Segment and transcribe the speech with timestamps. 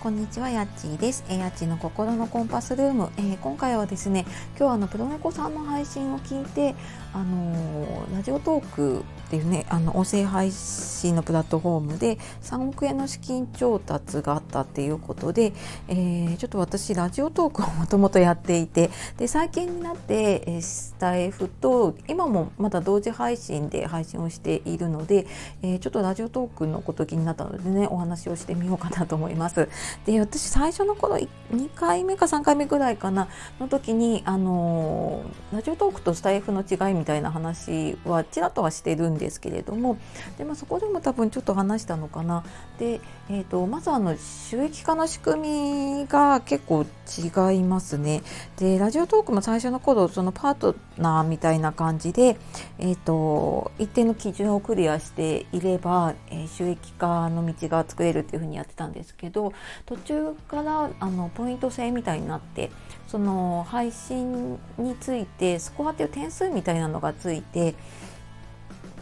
[0.00, 1.24] こんにちは、やっちーです。
[1.28, 4.24] えー、やっちーの心のコンパスルーム、えー、今回はですね、
[4.56, 6.74] 今日はあのプロネコさんの配信を聞いて、
[7.12, 15.52] あのー、ラジオトークっていうね、あの音声配信のプラットフォームで3億円の資金調達があったっていうことで、
[15.86, 25.28] えー、ちょっと私ラジオトークをもともとやっていて、で最近になってえスタイフと今もまだ同時配信で配信をしているので、
[25.62, 29.68] えちょっとラジオトークのこと気になったのでね、お話をしてみようかなと思います。
[30.06, 31.14] で私最初の頃
[31.52, 33.28] 2回目か3回目ぐらいかな
[33.60, 35.22] の時にあの
[35.52, 39.98] ラジオトークとスタイフの違いみたいな話はちらっとはしてるんですけれども
[40.38, 42.44] で、まあ、そこでも多分ちょっと話したのかな。
[42.78, 48.22] で、えーと、まずあの収益化の仕組みが結構違いますね。
[48.56, 52.36] でラジオトークも最初の頃そのパートナーみたいな感じで、
[52.78, 59.52] えーと、一定の基準をクリアしていれば、えー、収益化の道が作れるっていうふうにやってたんですけど
[59.86, 62.70] 途中からあのポイント制みたいになって
[63.06, 67.74] その配信についてスコアっていう点数みたいなのがついて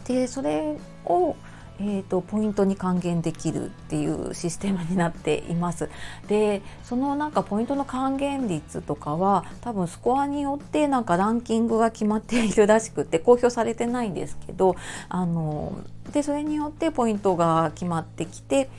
[0.09, 1.35] でそれを
[1.81, 5.89] えーと、ポイントに還元できるっていうシステムになっています。
[6.27, 14.75] でそのなんかポイントの還元率とかは多分スコアによってなんかランキングが決まっているらしくて公表されてないんですけど
[15.07, 15.79] あの
[16.11, 18.69] でそれによってポイントが決まってきて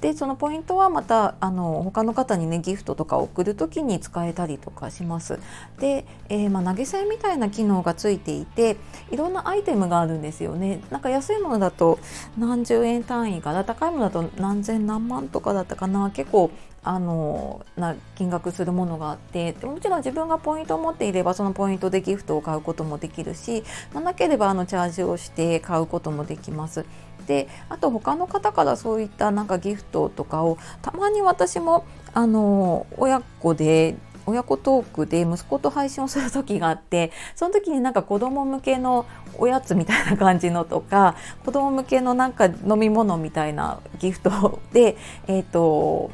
[0.00, 5.38] でそのポイントはまたあの他の方にねギフトとか送る時に使えたりとかします。
[5.78, 8.76] で、えー、ま、投げ銭みたいな機能がついていて
[9.10, 10.80] いろんなアイテムがあるんですよね。
[10.90, 11.98] なんか安いものだと
[12.38, 16.50] 何十円単位から高いものだと何千何万とかだったかな結構
[16.84, 26.86] あのな金額するものがあってもちろん自分がポイントを持っていればそのポイントでギフトを買うこともできるし、まあ、なければあのチャージをして買うこともできます。
[27.28, 31.84] であと他の方からそういったなんかギフトとかをたまに私も
[32.14, 33.96] あの親子で
[34.26, 44.96] 親子トークで息子と配信をする時があってその時になんか子供向けのおやつみたいな感じのとか子供向けのなんか飲み物みたいなギフトで
[45.26, 46.10] えっ、ー、と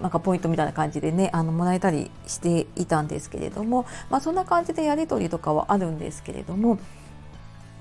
[0.00, 6.78] なんかポイントみたいな感じでねあのもらえたりしていたんですけれども、まあ、そんな感じでやり取りとかはあるんですけれども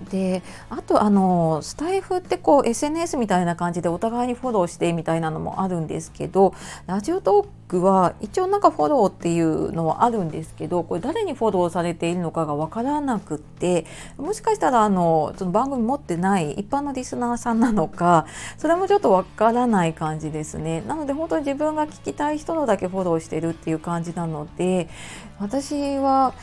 [0.10, 6.54] であとあのスタイフってこう SNS みたいな感じでお互いにフォローしてみたいなのもあるんですけど
[6.88, 13.86] ラジオトークは一応なんかフォローっていうのはあるんですけどこれ誰にフォローされているのかがわからなくって
[14.18, 18.26] もしかしたらあのその番組持ってない一般のリスナーさんなのか
[18.58, 20.82] それもちょっとわからない感じですね。
[20.82, 24.90] なので本当に自分が聞きたい人のだけフォローしてるっていう感じなので
[25.42, 26.36] 私は、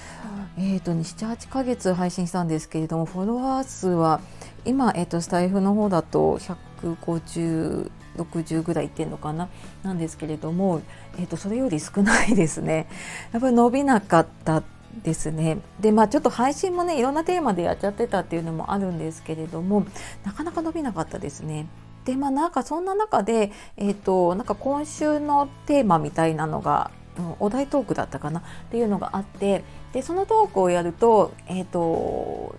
[0.58, 4.20] えーと、78ヶ月配信したんですけれどもフォロワーー数は
[4.64, 9.48] 今、えーと、スタイフの方だと150 60ぐらいいってんのかな？
[9.84, 10.82] なんですけれども、
[11.18, 12.88] えーと、それより少ないですね。
[13.32, 14.62] やっぱり伸びなかった
[15.04, 15.58] ですね。
[15.78, 19.84] でまあちょっと配信もねいろんなテーマでやっちゃってたっていうのもあるんですけれども
[20.24, 21.66] なかなか伸びなかったですね。
[22.04, 26.90] でまあなんかそんな中で、えーとなんか今週のテーマみたいなのが
[27.38, 28.40] お題トークだったかな？
[28.40, 32.54] っていうのがあってでそのトークをやると,、えーと、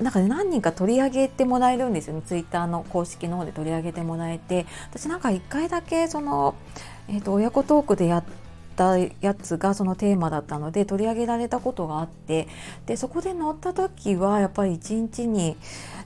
[0.00, 2.22] なんか、ね、何人か取り上げてもらえるんですよね。
[2.26, 4.66] ツイッターの公式の方で取り上げてもらえて。
[4.90, 6.54] 私なんか1回だけその、
[7.08, 8.24] えーと親子トークでやっ
[8.74, 12.48] たやつがそのテーマだったので取り上げられたことがあって
[12.86, 15.56] でそこで乗った時はやっぱり1日に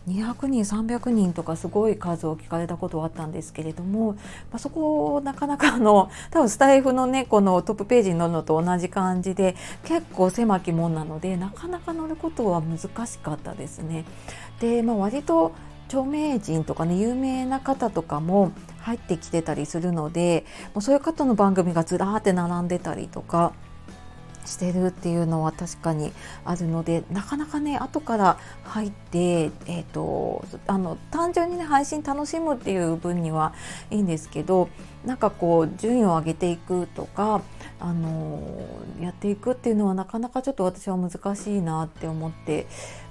[0.09, 4.19] 200人300人とかすごい数を聞かれたことはあったんですけれども、ま
[4.55, 9.55] あ、そこをなかなかあの 多分スタイフのねこのトップページに載るのと同じ感じで
[9.85, 14.05] 結構狭き門なのでなかなか乗ることは難しかったですね。
[14.61, 15.53] で、まあ、割と
[15.89, 20.45] 著名人とかね有名な方とかも入ってきてたりするので
[20.75, 23.53] もうそういう方の番組がずらーって並んでたりとか
[24.49, 26.13] してるっていうのは確かに
[26.45, 33.53] あるのでなかなかね後から入って、えーと、あの単純にね配信楽しむっていう分には
[33.91, 34.69] いいんですけど
[35.05, 37.43] なんかこう順位を上げていくとか
[37.79, 38.43] あの
[39.01, 42.67] やっていくっていうのはなかなかちょっと私は難しいなって思って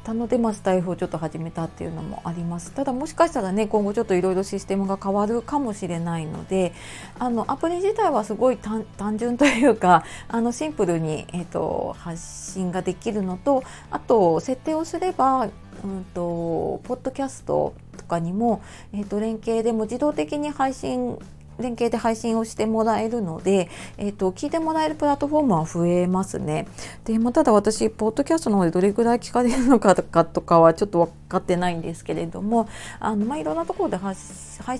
[0.08, 2.72] たので、まあ、スタイフをちょっと始めたっていうのもあります。
[2.72, 6.74] ただもしかしたらね今後ちょっといろいろシステムが変わるかもしれないので
[7.20, 8.86] あのアプリ自体はすごい単
[9.18, 15.50] 純というかあのシンプルに、えーと、発信ができるのとあと設定をすれば、
[15.84, 18.62] うんと、ポッドキャストとかにも、
[18.94, 21.20] えーと連携でも自動的に配信
[21.60, 26.68] 連携で配信をしてもらえるので、えーと、聞いてもらえるプラットフォームは増えますね。
[27.06, 32.68] で、まあ、ただ私ポッドキャストの方でどれぐらい聞かれるのかとか はちょっと分かってないんですけれども
[33.00, 34.16] あの、まあ、いろんなところで配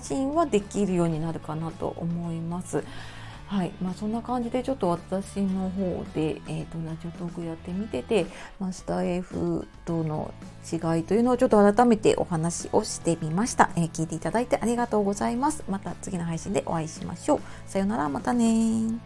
[0.00, 2.84] 信はできるようになるかなと思います。
[3.48, 3.72] はい。
[3.82, 8.26] まあ、そんな感じでちょっと私の方で、えーと、ラジオトークやってみてて
[8.60, 10.34] マスター F との
[10.70, 15.64] 違いというのをちょっと改めてお話をしてみました、えー、聞いていただいてありがとうございます。
[15.66, 17.40] また次の配信でお会いしましょう。
[17.66, 18.10] さようなら。
[18.10, 19.00] またね